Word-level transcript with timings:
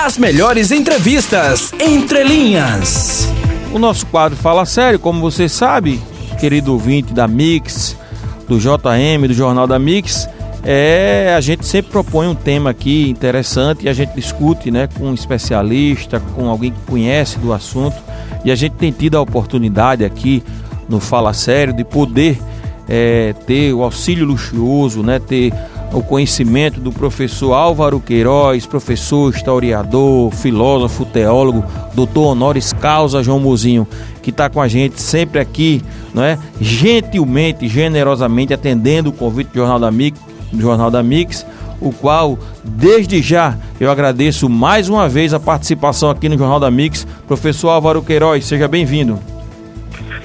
As 0.00 0.16
melhores 0.16 0.70
entrevistas 0.70 1.72
entre 1.72 2.22
linhas. 2.22 3.28
O 3.72 3.80
nosso 3.80 4.06
quadro 4.06 4.38
Fala 4.38 4.64
Sério, 4.64 4.96
como 4.96 5.20
você 5.20 5.48
sabe, 5.48 6.00
querido 6.38 6.72
ouvinte 6.72 7.12
da 7.12 7.26
Mix, 7.26 7.96
do 8.46 8.60
JM, 8.60 9.26
do 9.26 9.34
Jornal 9.34 9.66
da 9.66 9.76
Mix, 9.76 10.28
é, 10.62 11.34
a 11.36 11.40
gente 11.40 11.66
sempre 11.66 11.90
propõe 11.90 12.28
um 12.28 12.34
tema 12.34 12.70
aqui 12.70 13.10
interessante 13.10 13.86
e 13.86 13.88
a 13.88 13.92
gente 13.92 14.14
discute 14.14 14.70
né, 14.70 14.88
com 14.96 15.06
um 15.06 15.14
especialista, 15.14 16.20
com 16.36 16.48
alguém 16.48 16.70
que 16.70 16.80
conhece 16.86 17.36
do 17.40 17.52
assunto. 17.52 17.96
E 18.44 18.52
a 18.52 18.54
gente 18.54 18.76
tem 18.76 18.92
tido 18.92 19.16
a 19.16 19.20
oportunidade 19.20 20.04
aqui 20.04 20.44
no 20.88 21.00
Fala 21.00 21.32
Sério 21.32 21.74
de 21.74 21.82
poder 21.82 22.38
é, 22.88 23.34
ter 23.48 23.74
o 23.74 23.82
auxílio 23.82 24.24
luxuoso, 24.24 25.02
né, 25.02 25.18
ter 25.18 25.52
o 25.92 26.02
conhecimento 26.02 26.80
do 26.80 26.92
professor 26.92 27.54
Álvaro 27.54 28.00
Queiroz, 28.00 28.66
professor, 28.66 29.34
historiador, 29.34 30.30
filósofo, 30.32 31.04
teólogo, 31.04 31.64
doutor 31.94 32.32
honoris 32.32 32.72
causa 32.72 33.22
João 33.22 33.40
Mozinho, 33.40 33.86
que 34.22 34.30
está 34.30 34.50
com 34.50 34.60
a 34.60 34.68
gente 34.68 35.00
sempre 35.00 35.40
aqui, 35.40 35.82
não 36.12 36.22
é? 36.22 36.38
gentilmente, 36.60 37.68
generosamente 37.68 38.52
atendendo 38.52 39.10
o 39.10 39.12
convite 39.12 39.48
do 39.48 39.54
Jornal 39.54 39.78
da 39.78 39.90
Mix, 39.90 40.20
do 40.52 40.60
Jornal 40.60 40.90
da 40.90 41.02
Mix, 41.02 41.46
o 41.80 41.92
qual 41.92 42.38
desde 42.64 43.22
já 43.22 43.56
eu 43.80 43.90
agradeço 43.90 44.48
mais 44.48 44.88
uma 44.88 45.08
vez 45.08 45.32
a 45.32 45.40
participação 45.40 46.10
aqui 46.10 46.28
no 46.28 46.36
Jornal 46.36 46.58
da 46.58 46.70
Mix. 46.70 47.06
Professor 47.26 47.70
Álvaro 47.70 48.02
Queiroz, 48.02 48.44
seja 48.44 48.66
bem-vindo. 48.66 49.18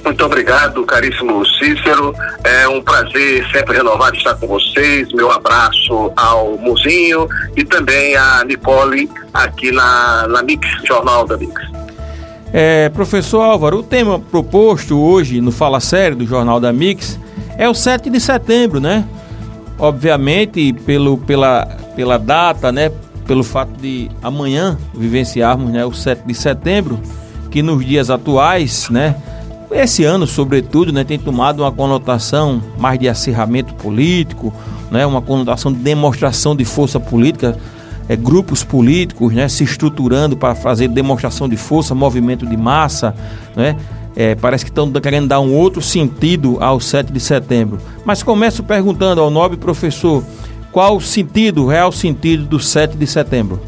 Muito 0.03 0.25
obrigado, 0.25 0.85
caríssimo 0.85 1.45
Cícero. 1.45 2.13
É 2.43 2.67
um 2.67 2.81
prazer 2.81 3.47
sempre 3.51 3.77
renovado 3.77 4.17
estar 4.17 4.35
com 4.35 4.47
vocês. 4.47 5.11
Meu 5.13 5.31
abraço 5.31 6.11
ao 6.15 6.57
Mozinho 6.57 7.27
e 7.55 7.63
também 7.63 8.15
a 8.17 8.43
Nicole 8.43 9.09
aqui 9.33 9.71
na, 9.71 10.27
na 10.27 10.43
Mix, 10.43 10.67
Jornal 10.85 11.25
da 11.25 11.37
Mix. 11.37 11.53
É, 12.51 12.89
professor 12.89 13.41
Álvaro, 13.41 13.79
o 13.79 13.83
tema 13.83 14.19
proposto 14.19 14.99
hoje 14.99 15.39
no 15.39 15.51
Fala 15.51 15.79
Sério 15.79 16.17
do 16.17 16.27
Jornal 16.27 16.59
da 16.59 16.73
Mix 16.73 17.17
é 17.57 17.67
o 17.69 17.73
7 17.73 18.09
de 18.09 18.19
setembro, 18.19 18.79
né? 18.79 19.05
Obviamente, 19.79 20.73
pelo, 20.85 21.17
pela, 21.17 21.65
pela 21.95 22.19
data, 22.19 22.71
né? 22.71 22.91
Pelo 23.25 23.43
fato 23.43 23.71
de 23.79 24.11
amanhã 24.21 24.77
vivenciarmos 24.93 25.71
né, 25.71 25.85
o 25.85 25.93
7 25.93 26.27
de 26.27 26.33
setembro, 26.35 26.99
que 27.49 27.63
nos 27.63 27.83
dias 27.85 28.09
atuais, 28.09 28.89
né? 28.89 29.15
Esse 29.73 30.03
ano, 30.03 30.27
sobretudo, 30.27 30.91
né, 30.91 31.03
tem 31.03 31.17
tomado 31.17 31.61
uma 31.61 31.71
conotação 31.71 32.61
mais 32.77 32.99
de 32.99 33.07
acirramento 33.09 33.73
político, 33.75 34.53
né, 34.91 35.05
uma 35.05 35.21
conotação 35.21 35.71
de 35.71 35.79
demonstração 35.79 36.55
de 36.55 36.63
força 36.63 36.99
política, 36.99 37.57
é, 38.07 38.15
grupos 38.15 38.63
políticos 38.63 39.33
né, 39.33 39.47
se 39.47 39.63
estruturando 39.63 40.35
para 40.35 40.53
fazer 40.53 40.87
demonstração 40.89 41.47
de 41.47 41.57
força, 41.57 41.95
movimento 41.95 42.45
de 42.45 42.57
massa, 42.57 43.15
né, 43.55 43.75
é, 44.15 44.35
parece 44.35 44.63
que 44.63 44.71
estão 44.71 44.91
querendo 44.91 45.27
dar 45.27 45.39
um 45.39 45.53
outro 45.53 45.81
sentido 45.81 46.57
ao 46.61 46.79
7 46.79 47.11
de 47.11 47.19
setembro. 47.19 47.79
Mas 48.05 48.21
começo 48.21 48.63
perguntando 48.63 49.21
ao 49.21 49.29
nobre 49.29 49.57
professor 49.57 50.23
qual 50.71 50.97
o 50.97 51.01
sentido, 51.01 51.63
o 51.63 51.67
real 51.67 51.91
sentido 51.91 52.45
do 52.45 52.59
7 52.59 52.95
de 52.97 53.07
setembro. 53.07 53.59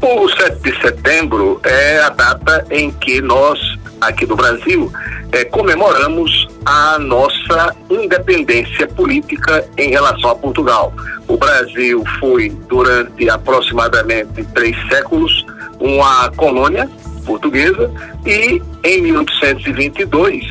O 0.00 0.28
7 0.28 0.62
de 0.62 0.80
setembro 0.80 1.60
é 1.64 2.00
a 2.00 2.08
data 2.08 2.66
em 2.70 2.90
que 2.90 3.20
nós 3.20 3.78
aqui 4.00 4.26
no 4.26 4.36
Brasil, 4.36 4.92
é, 5.32 5.44
comemoramos 5.44 6.48
a 6.64 6.98
nossa 6.98 7.74
independência 7.88 8.86
política 8.88 9.64
em 9.76 9.90
relação 9.90 10.30
a 10.30 10.34
Portugal. 10.34 10.92
O 11.28 11.36
Brasil 11.36 12.02
foi, 12.18 12.50
durante 12.68 13.28
aproximadamente 13.28 14.44
três 14.54 14.76
séculos, 14.88 15.46
uma 15.78 16.30
colônia 16.32 16.88
portuguesa 17.24 17.90
e, 18.26 18.60
em 18.84 19.02
1822, 19.02 20.44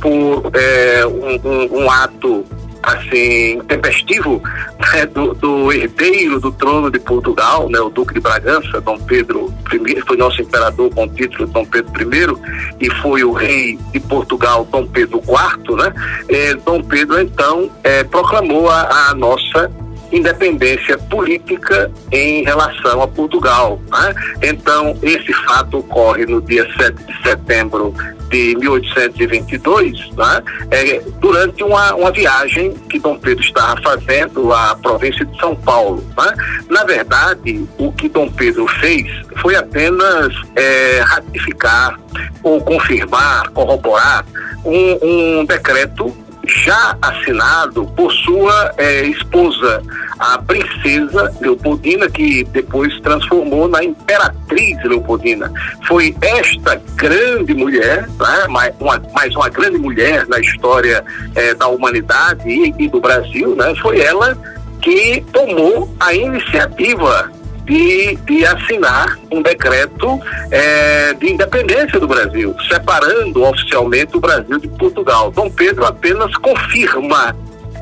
por 0.00 0.50
é, 0.54 1.06
um, 1.06 1.48
um, 1.48 1.82
um 1.82 1.90
ato 1.90 2.44
assim, 2.88 3.60
tempestivo 3.68 4.42
né, 4.78 5.06
do, 5.06 5.34
do, 5.34 5.72
herdeiro 5.72 6.40
do 6.40 6.50
trono 6.52 6.90
de 6.90 6.98
Portugal, 6.98 7.68
né, 7.68 7.78
o 7.80 7.90
Duque 7.90 8.14
de 8.14 8.20
Bragança, 8.20 8.80
Dom 8.80 8.98
Pedro 8.98 9.52
I, 9.72 10.00
foi 10.00 10.16
nosso 10.16 10.40
imperador 10.40 10.90
com 10.94 11.04
o 11.04 11.08
título 11.08 11.46
Dom 11.48 11.64
Pedro 11.64 11.92
I, 12.02 12.86
e 12.86 12.90
foi 12.96 13.24
o 13.24 13.32
rei 13.32 13.78
de 13.92 14.00
Portugal, 14.00 14.66
Dom 14.70 14.86
Pedro 14.86 15.18
IV, 15.18 15.76
né? 15.76 15.92
É, 16.28 16.54
Dom 16.54 16.82
Pedro, 16.82 17.20
então, 17.20 17.70
é, 17.84 18.04
proclamou 18.04 18.70
a, 18.70 19.10
a 19.10 19.14
nossa 19.14 19.70
independência 20.10 20.96
política 20.96 21.90
em 22.10 22.42
relação 22.42 23.02
a 23.02 23.08
Portugal. 23.08 23.80
Né? 23.90 24.14
Então, 24.42 24.96
esse 25.02 25.32
fato 25.44 25.78
ocorre 25.78 26.24
no 26.24 26.40
dia 26.40 26.66
7 26.76 26.94
de 27.04 27.22
setembro 27.22 27.94
de 28.28 28.56
1822, 28.56 30.10
né? 30.16 30.42
é, 30.70 31.02
durante 31.20 31.62
uma, 31.62 31.94
uma 31.94 32.10
viagem 32.10 32.74
que 32.88 32.98
Dom 32.98 33.18
Pedro 33.18 33.42
estava 33.42 33.80
fazendo 33.82 34.52
à 34.52 34.76
província 34.76 35.24
de 35.24 35.38
São 35.38 35.54
Paulo. 35.56 36.04
Né? 36.16 36.34
Na 36.68 36.84
verdade, 36.84 37.66
o 37.78 37.92
que 37.92 38.08
Dom 38.08 38.30
Pedro 38.30 38.66
fez 38.80 39.06
foi 39.40 39.56
apenas 39.56 40.34
é, 40.56 41.00
ratificar 41.00 41.98
ou 42.42 42.60
confirmar, 42.60 43.48
corroborar 43.50 44.24
um, 44.64 45.40
um 45.40 45.44
decreto 45.44 46.14
já 46.48 46.96
assinado 47.02 47.84
por 47.96 48.12
sua 48.12 48.72
é, 48.78 49.02
esposa, 49.06 49.82
a 50.18 50.38
princesa 50.38 51.32
Leopoldina, 51.40 52.08
que 52.08 52.44
depois 52.44 52.98
transformou 53.00 53.68
na 53.68 53.84
imperatriz 53.84 54.82
Leopoldina. 54.84 55.52
Foi 55.86 56.16
esta 56.20 56.80
grande 56.96 57.54
mulher, 57.54 58.08
né, 58.08 58.46
mais, 58.48 58.74
uma, 58.80 59.00
mais 59.12 59.34
uma 59.36 59.48
grande 59.48 59.78
mulher 59.78 60.26
na 60.26 60.40
história 60.40 61.04
é, 61.34 61.54
da 61.54 61.68
humanidade 61.68 62.48
e, 62.48 62.74
e 62.78 62.88
do 62.88 63.00
Brasil, 63.00 63.54
né, 63.54 63.74
foi 63.80 64.00
ela 64.00 64.36
que 64.80 65.24
tomou 65.32 65.92
a 66.00 66.14
iniciativa 66.14 67.30
de, 67.68 68.16
de 68.16 68.46
assinar 68.46 69.18
um 69.30 69.42
decreto 69.42 70.18
é, 70.50 71.12
de 71.14 71.32
independência 71.32 72.00
do 72.00 72.08
Brasil, 72.08 72.56
separando 72.66 73.44
oficialmente 73.44 74.16
o 74.16 74.20
Brasil 74.20 74.58
de 74.58 74.68
Portugal. 74.68 75.30
Dom 75.30 75.50
Pedro 75.50 75.84
apenas 75.84 76.34
confirma 76.38 77.36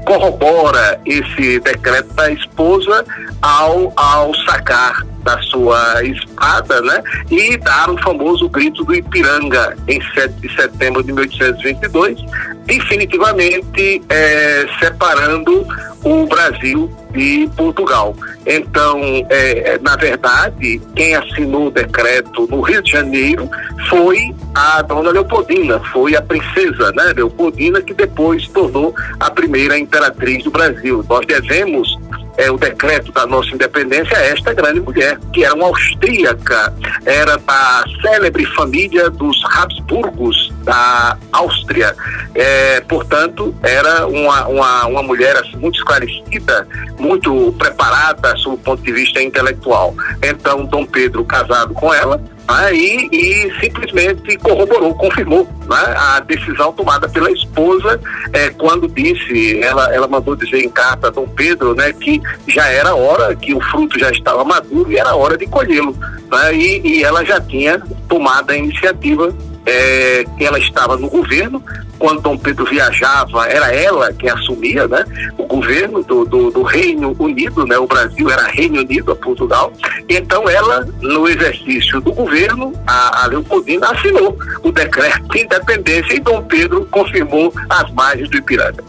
corrobora 0.05 1.01
esse 1.05 1.61
decreto 1.61 2.13
da 2.15 2.31
esposa 2.31 3.05
ao, 3.41 3.93
ao 3.97 4.35
sacar 4.35 5.05
da 5.23 5.41
sua 5.43 6.05
espada, 6.05 6.81
né? 6.83 7.03
E 7.29 7.57
dar 7.57 7.91
o 7.91 7.99
famoso 7.99 8.49
grito 8.49 8.85
do 8.85 8.95
Ipiranga 8.95 9.77
em 9.89 10.01
7 10.15 10.35
de 10.35 10.55
setembro 10.55 11.03
de 11.03 11.13
1822, 11.13 12.21
definitivamente 12.65 14.01
é, 14.09 14.67
separando 14.79 15.67
o 16.05 16.27
Brasil 16.27 16.89
de 17.13 17.49
Portugal. 17.57 18.15
Então, 18.47 19.01
é, 19.31 19.75
é, 19.75 19.79
na 19.79 19.97
verdade, 19.97 20.81
quem 20.95 21.15
assinou 21.15 21.67
o 21.67 21.71
decreto 21.71 22.47
no 22.51 22.61
Rio 22.61 22.83
de 22.83 22.93
Janeiro 22.93 23.49
foi 23.89 24.35
a 24.55 24.83
dona 24.83 25.11
Leopoldina, 25.11 25.81
foi 25.93 26.15
a 26.15 26.23
princesa 26.23 26.93
né, 26.93 27.13
Leopoldina, 27.15 27.81
que 27.81 27.95
depois 27.95 28.47
tornou 28.49 28.95
a 29.19 29.31
primeira 29.31 29.79
imperatriz 29.79 30.45
do 30.45 30.51
Brasil. 30.51 31.05
Nós 31.09 31.27
devemos 31.27 31.97
é, 32.37 32.51
o 32.51 32.59
decreto 32.59 33.11
da 33.13 33.27
nossa 33.27 33.55
independência 33.55 34.17
a 34.17 34.23
esta 34.23 34.53
grande 34.53 34.81
mulher, 34.81 35.19
que 35.33 35.45
era 35.45 35.55
uma 35.55 35.67
austríaca, 35.67 36.73
era 37.05 37.37
da 37.39 37.85
célebre 38.03 38.45
família 38.47 39.11
dos 39.11 39.43
Habsburgos 39.57 40.53
da 40.63 41.17
Áustria. 41.33 41.95
É, 42.35 42.81
portanto, 42.83 43.55
era 43.63 44.07
uma, 44.07 44.47
uma, 44.47 44.87
uma 44.87 45.03
mulher 45.03 45.37
assim, 45.37 45.57
muito 45.57 45.79
esclarecida, 45.79 46.67
muito 46.99 47.53
preparada 47.59 48.37
sob 48.37 48.57
o 48.57 48.59
ponto 48.59 48.83
de 48.83 48.93
vista 48.93 49.23
intelectual. 49.23 49.95
Então, 50.23 50.65
Dom 50.65 50.85
Pedro, 50.87 51.25
casado 51.25 51.75
com 51.75 51.93
ela, 51.93 52.17
né, 52.49 52.75
e, 52.75 53.09
e, 53.13 53.61
simplesmente 53.61 54.37
corroborou, 54.39 54.95
confirmou 54.95 55.49
né, 55.69 55.95
a 55.97 56.21
decisão 56.21 56.73
tomada 56.73 57.09
pela 57.09 57.31
esposa 57.31 58.01
é, 58.33 58.51
quando 58.51 58.89
disse, 58.89 59.61
ela, 59.61 59.93
ela 59.95 60.07
mandou 60.07 60.37
dizer 60.37 60.65
em 60.65 60.69
carta 60.69 61.09
a 61.09 61.11
Dom 61.11 61.27
Pedro 61.29 61.75
né, 61.75 61.93
que 61.93 62.21
já 62.47 62.69
era 62.69 62.95
hora, 62.95 63.35
que 63.35 63.53
o 63.53 63.61
fruto 63.61 63.99
já 63.99 64.11
estava 64.11 64.45
maduro 64.45 64.91
e 64.93 64.97
era 64.97 65.15
hora 65.17 65.37
de 65.37 65.47
colhê-lo. 65.47 65.97
Né, 66.31 66.55
e, 66.55 66.81
e 66.85 67.05
ela 67.05 67.25
já 67.25 67.41
tinha 67.41 67.83
tomado 68.09 68.51
a 68.51 68.57
iniciativa 68.57 69.35
é, 69.67 70.25
ela 70.39 70.59
estava 70.59 70.97
no 70.97 71.11
governo, 71.11 71.63
quando 71.99 72.21
Dom 72.21 72.39
Pedro 72.39 72.65
viajava, 72.67 73.47
era 73.49 73.75
ela 73.75 74.13
que 74.13 74.29
assumia 74.29 74.87
né, 74.87 75.05
o 75.37 75.45
governo 75.45 76.03
do, 76.05 76.25
do, 76.25 76.51
do, 76.51 76.63
Reino 76.63 77.17
Unido, 77.19 77.67
né, 77.67 77.77
o 77.77 77.87
Brasil 77.87 78.31
era 78.31 78.47
Reino 78.47 78.81
Unido, 78.81 79.13
a 79.13 79.17
Portugal. 79.17 79.73
Então, 80.09 80.49
ela, 80.49 80.87
no 81.01 81.29
exercício 81.29 82.01
do 82.01 82.13
governo, 82.13 82.73
a, 82.87 83.25
a 83.25 83.27
Leopoldina 83.27 83.91
assinou 83.91 84.39
o 84.63 84.71
decreto 84.71 85.27
de 85.29 85.41
independência 85.41 86.15
e 86.15 86.21
Dom 86.21 86.43
Pedro 86.43 86.87
confirmou 86.91 87.53
as 87.69 87.91
margens 87.93 88.29
do 88.31 88.37
Ipiranga. 88.37 88.85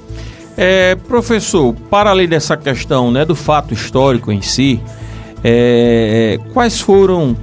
É, 0.56 0.96
professor, 0.96 1.74
para 1.90 2.10
além 2.10 2.28
dessa 2.28 2.58
questão 2.58 3.12
né, 3.12 3.26
do 3.26 3.36
fato 3.36 3.74
histórico 3.74 4.32
em 4.32 4.42
si, 4.42 4.82
é, 5.44 6.40
quais 6.54 6.82
foram 6.82 7.38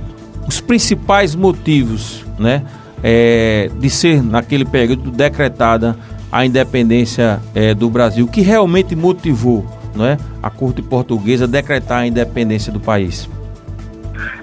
os 0.47 0.61
principais 0.61 1.35
motivos, 1.35 2.25
né, 2.39 2.65
é, 3.07 3.69
de 3.75 3.91
ser 3.91 4.23
naquele 4.23 4.65
período 4.65 5.11
decretada 5.11 5.95
a 6.33 6.47
independência 6.47 7.39
é, 7.55 7.75
do 7.75 7.91
Brasil, 7.91 8.27
que 8.27 8.41
realmente 8.41 8.97
motivou, 8.97 9.67
não 9.95 10.07
é, 10.07 10.17
a 10.43 10.49
corte 10.49 10.81
portuguesa 10.81 11.45
a 11.45 11.47
decretar 11.47 11.99
a 11.99 12.07
independência 12.07 12.73
do 12.73 12.81
país? 12.81 13.29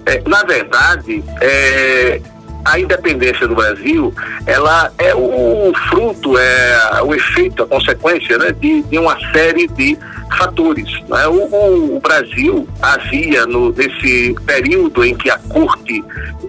É, 0.06 0.22
na 0.28 0.44
verdade, 0.44 1.24
é, 1.42 2.22
a 2.64 2.80
independência 2.80 3.48
do 3.48 3.56
Brasil, 3.56 4.14
ela 4.46 4.92
é 5.00 5.16
o 5.16 5.74
fruto, 5.90 6.38
é 6.38 7.02
o 7.04 7.16
efeito, 7.16 7.64
a 7.64 7.68
consequência 7.68 8.38
né, 8.38 8.52
de, 8.52 8.84
de 8.84 9.00
uma 9.00 9.18
série 9.32 9.68
de 9.68 9.98
fatores. 10.38 10.90
Né? 11.08 11.28
O, 11.28 11.96
o, 11.96 12.00
Brasil 12.00 12.68
havia, 12.82 13.46
no, 13.46 13.72
nesse 13.72 14.36
período 14.46 15.04
em 15.04 15.16
que 15.16 15.30
a 15.30 15.38
corte 15.38 16.04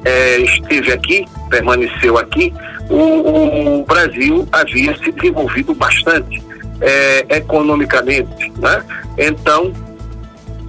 é, 0.04 0.38
esteve 0.38 0.92
aqui, 0.92 1.24
permaneceu 1.48 2.18
aqui, 2.18 2.52
o, 2.88 3.80
o, 3.80 3.84
Brasil 3.84 4.46
havia 4.52 4.96
se 4.98 5.12
desenvolvido 5.12 5.74
bastante 5.74 6.42
é, 6.80 7.36
economicamente. 7.36 8.52
Né? 8.58 8.82
Então, 9.18 9.72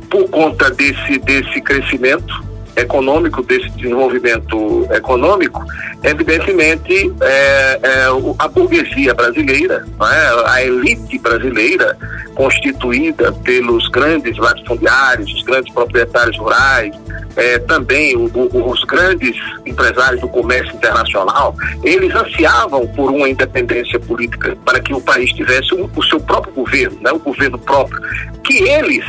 por 0.09 0.29
conta 0.29 0.69
desse, 0.69 1.17
desse 1.19 1.61
crescimento, 1.61 2.52
econômico, 2.75 3.43
desse 3.43 3.69
desenvolvimento 3.71 4.87
econômico, 4.91 5.63
evidentemente 6.03 7.13
é, 7.21 7.79
é, 7.81 8.05
a 8.39 8.47
burguesia 8.47 9.13
brasileira, 9.13 9.85
é? 10.01 10.49
a 10.49 10.63
elite 10.63 11.17
brasileira, 11.19 11.97
constituída 12.35 13.31
pelos 13.31 13.87
grandes 13.89 14.37
latifundiários, 14.37 15.31
os 15.33 15.43
grandes 15.43 15.71
proprietários 15.73 16.37
rurais, 16.37 16.95
é, 17.35 17.59
também 17.59 18.15
o, 18.15 18.29
o, 18.33 18.71
os 18.71 18.83
grandes 18.83 19.35
empresários 19.65 20.21
do 20.21 20.27
comércio 20.27 20.73
internacional, 20.75 21.55
eles 21.83 22.13
ansiavam 22.13 22.87
por 22.87 23.11
uma 23.11 23.29
independência 23.29 23.99
política 23.99 24.55
para 24.65 24.79
que 24.79 24.93
o 24.93 25.01
país 25.01 25.31
tivesse 25.33 25.73
o, 25.73 25.89
o 25.95 26.03
seu 26.03 26.19
próprio 26.19 26.53
governo, 26.53 26.97
né, 27.01 27.11
o 27.11 27.19
governo 27.19 27.57
próprio, 27.57 27.99
que 28.43 28.63
eles 28.63 29.05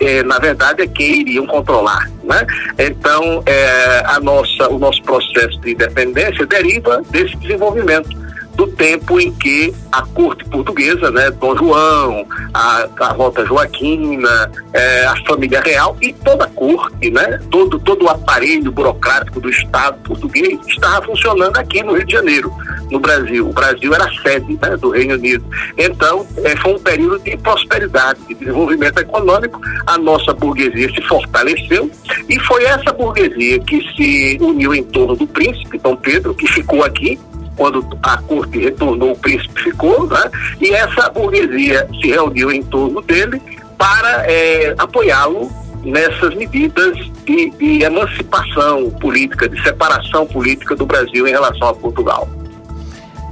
é, 0.00 0.22
na 0.22 0.38
verdade, 0.38 0.82
é 0.82 0.86
quem 0.86 1.20
iriam 1.20 1.46
controlar. 1.46 2.10
Né? 2.24 2.46
Então, 2.78 3.42
é, 3.46 4.02
a 4.06 4.20
nossa, 4.20 4.68
o 4.68 4.78
nosso 4.78 5.02
processo 5.02 5.60
de 5.60 5.72
independência 5.72 6.46
deriva 6.46 7.02
desse 7.10 7.36
desenvolvimento 7.36 8.27
do 8.58 8.66
tempo 8.66 9.20
em 9.20 9.32
que 9.32 9.72
a 9.92 10.02
corte 10.02 10.44
portuguesa, 10.46 11.12
né, 11.12 11.30
Dom 11.30 11.56
João, 11.56 12.26
a, 12.52 12.88
a 12.98 13.12
Rota 13.12 13.46
Joaquina, 13.46 14.50
é, 14.72 15.06
a 15.06 15.14
família 15.24 15.60
real 15.60 15.96
e 16.02 16.12
toda 16.12 16.44
a 16.44 16.48
corte, 16.48 17.08
né, 17.08 17.40
todo, 17.52 17.78
todo 17.78 18.06
o 18.06 18.08
aparelho 18.08 18.72
burocrático 18.72 19.40
do 19.40 19.48
Estado 19.48 19.96
português 20.02 20.58
estava 20.66 21.06
funcionando 21.06 21.56
aqui 21.56 21.84
no 21.84 21.94
Rio 21.94 22.04
de 22.04 22.12
Janeiro, 22.12 22.52
no 22.90 22.98
Brasil. 22.98 23.48
O 23.48 23.52
Brasil 23.52 23.94
era 23.94 24.10
sede 24.22 24.58
né, 24.60 24.76
do 24.76 24.90
Reino 24.90 25.14
Unido. 25.14 25.44
Então, 25.76 26.26
é, 26.38 26.56
foi 26.56 26.74
um 26.74 26.80
período 26.80 27.20
de 27.20 27.36
prosperidade, 27.36 28.18
de 28.26 28.34
desenvolvimento 28.34 28.98
econômico. 28.98 29.60
A 29.86 29.96
nossa 29.96 30.34
burguesia 30.34 30.92
se 30.92 31.00
fortaleceu 31.02 31.88
e 32.28 32.40
foi 32.40 32.64
essa 32.64 32.92
burguesia 32.92 33.60
que 33.60 33.80
se 33.94 34.36
uniu 34.40 34.74
em 34.74 34.82
torno 34.82 35.14
do 35.14 35.28
príncipe 35.28 35.78
Dom 35.78 35.94
Pedro, 35.94 36.34
que 36.34 36.48
ficou 36.48 36.82
aqui 36.82 37.20
quando 37.58 37.84
a 38.02 38.16
corte 38.22 38.58
retornou, 38.58 39.12
o 39.12 39.18
príncipe 39.18 39.64
ficou, 39.64 40.06
né? 40.06 40.30
e 40.60 40.70
essa 40.70 41.10
burguesia 41.10 41.86
se 42.00 42.08
reuniu 42.08 42.52
em 42.52 42.62
torno 42.62 43.02
dele 43.02 43.42
para 43.76 44.24
é, 44.30 44.74
apoiá-lo 44.78 45.50
nessas 45.84 46.34
medidas 46.34 46.96
de, 47.26 47.50
de, 47.50 47.82
emancipação 47.82 48.90
política, 48.92 49.48
de 49.48 49.60
separação 49.62 50.26
política 50.26 50.74
do 50.76 50.86
Brasil 50.86 51.26
em 51.26 51.30
relação 51.30 51.68
a 51.68 51.74
Portugal. 51.74 52.28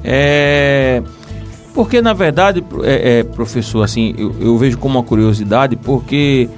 É, 0.04 1.02
porque, 1.72 2.02
na 2.02 2.12
verdade, 2.12 2.64
é, 2.82 3.18
é, 3.18 3.22
professor, 3.22 3.82
assim, 3.82 4.14
eu, 4.18 4.34
eu, 4.40 4.58
vejo 4.58 4.78
como 4.78 4.98
uma 4.98 5.04
curiosidade, 5.04 5.76
porque 5.76 6.48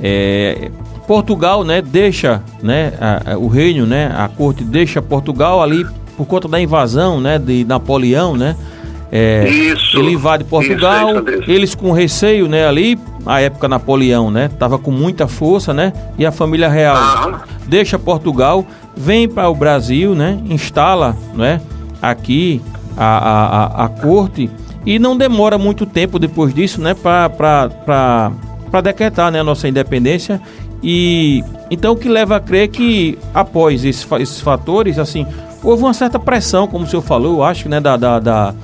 é, 0.00 0.70
Portugal, 1.06 1.64
né, 1.64 1.82
deixa, 1.82 2.42
né, 2.62 2.92
a, 3.00 3.32
a, 3.32 3.38
o 3.38 3.48
reino, 3.48 3.86
né, 3.86 4.12
a 4.14 4.28
corte 4.28 4.62
deixa 4.62 5.00
Portugal 5.00 5.62
ali 5.62 5.86
por 6.18 6.26
conta 6.26 6.48
da 6.48 6.60
invasão, 6.60 7.20
né, 7.20 7.38
de 7.38 7.64
Napoleão, 7.64 8.36
né? 8.36 8.56
É, 9.10 9.48
isso, 9.48 9.96
ele 9.96 10.12
invade 10.12 10.44
Portugal, 10.44 11.20
isso, 11.20 11.50
eles 11.50 11.74
com 11.74 11.92
receio, 11.92 12.46
né, 12.46 12.66
ali, 12.68 12.98
a 13.24 13.40
época 13.40 13.66
Napoleão, 13.66 14.30
né, 14.30 14.50
tava 14.58 14.78
com 14.78 14.90
muita 14.90 15.26
força, 15.26 15.72
né, 15.72 15.94
e 16.18 16.26
a 16.26 16.32
família 16.32 16.68
real 16.68 16.96
ah. 16.96 17.42
deixa 17.66 17.98
Portugal, 17.98 18.66
vem 18.94 19.26
para 19.26 19.48
o 19.48 19.54
Brasil, 19.54 20.14
né, 20.14 20.38
instala, 20.50 21.16
né, 21.34 21.58
aqui 22.02 22.60
a, 22.98 23.06
a, 23.06 23.46
a, 23.46 23.84
a, 23.86 23.88
corte 23.88 24.50
e 24.84 24.98
não 24.98 25.16
demora 25.16 25.56
muito 25.56 25.86
tempo 25.86 26.18
depois 26.18 26.52
disso, 26.52 26.78
né, 26.78 26.92
para 26.92 28.30
decretar, 28.82 29.32
né, 29.32 29.40
a 29.40 29.44
nossa 29.44 29.66
independência 29.66 30.38
e 30.82 31.42
então 31.70 31.92
o 31.92 31.96
que 31.96 32.08
leva 32.08 32.36
a 32.36 32.40
crer 32.40 32.68
que 32.68 33.18
após 33.34 33.84
esses, 33.84 34.06
esses 34.20 34.40
fatores, 34.40 34.98
assim, 34.98 35.26
houve 35.62 35.82
uma 35.82 35.94
certa 35.94 36.18
pressão, 36.18 36.66
como 36.66 36.84
o 36.84 36.86
senhor 36.86 37.02
falou, 37.02 37.38
eu 37.38 37.42
acho, 37.42 37.68
né, 37.68 37.80
da, 37.80 37.96
da, 37.96 38.18
da, 38.18 38.54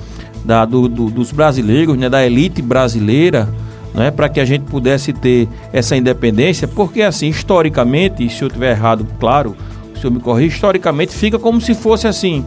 da 0.43 0.65
do, 0.65 0.87
do, 0.87 1.09
dos 1.09 1.31
brasileiros, 1.31 1.97
né, 1.97 2.09
da 2.09 2.25
elite 2.25 2.61
brasileira, 2.61 3.49
né, 3.93 4.11
para 4.11 4.27
que 4.29 4.39
a 4.39 4.45
gente 4.45 4.63
pudesse 4.63 5.13
ter 5.13 5.47
essa 5.71 5.95
independência, 5.95 6.67
porque 6.67 7.01
assim, 7.01 7.27
historicamente, 7.27 8.29
se 8.29 8.41
eu 8.43 8.47
estiver 8.47 8.71
errado, 8.71 9.07
claro, 9.19 9.55
o 9.95 9.99
senhor 9.99 10.11
me 10.11 10.19
corrija, 10.19 10.55
historicamente 10.55 11.13
fica 11.13 11.39
como 11.39 11.61
se 11.61 11.73
fosse 11.73 12.07
assim, 12.07 12.45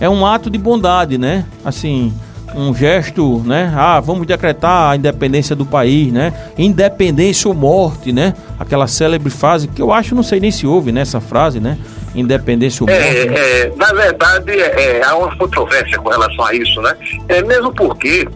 é 0.00 0.08
um 0.08 0.26
ato 0.26 0.50
de 0.50 0.58
bondade, 0.58 1.16
né? 1.18 1.44
Assim, 1.64 2.12
um 2.54 2.74
gesto, 2.74 3.42
né? 3.44 3.72
Ah, 3.74 4.00
vamos 4.00 4.26
decretar 4.26 4.90
a 4.90 4.96
independência 4.96 5.56
do 5.56 5.64
país, 5.64 6.12
né? 6.12 6.32
Independência 6.56 7.48
ou 7.48 7.54
morte, 7.54 8.12
né? 8.12 8.34
Aquela 8.58 8.86
célebre 8.86 9.30
frase 9.30 9.68
que 9.68 9.80
eu 9.80 9.92
acho, 9.92 10.14
não 10.14 10.22
sei 10.22 10.40
nem 10.40 10.50
se 10.50 10.66
houve 10.66 10.92
nessa 10.92 11.20
frase, 11.20 11.60
né? 11.60 11.78
Independência 12.16 12.84
humana? 12.84 12.98
É, 12.98 13.26
é, 13.26 13.72
na 13.76 13.92
verdade, 13.92 14.52
é, 14.52 15.02
há 15.04 15.14
uma 15.16 15.36
controvérsia 15.36 15.98
com 15.98 16.08
relação 16.08 16.44
a 16.44 16.54
isso, 16.54 16.80
né? 16.80 16.96
É, 17.28 17.42
mesmo 17.42 17.72
porque 17.72 18.28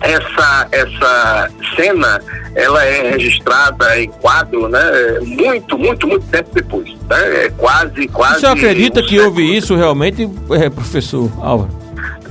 essa, 0.00 0.68
essa 0.72 1.50
cena 1.76 2.20
ela 2.54 2.84
é 2.84 3.10
registrada 3.10 3.98
em 4.00 4.08
quadro, 4.08 4.68
né? 4.68 4.80
Muito, 5.22 5.78
muito, 5.78 6.06
muito 6.06 6.26
tempo 6.26 6.50
depois. 6.52 6.90
Né? 7.08 7.46
É 7.46 7.50
quase, 7.50 8.08
quase. 8.08 8.40
Você 8.40 8.46
acredita 8.46 9.02
que 9.02 9.18
houve 9.18 9.56
isso 9.56 9.74
realmente, 9.74 10.28
é, 10.50 10.68
professor 10.68 11.30
Álvaro? 11.40 11.81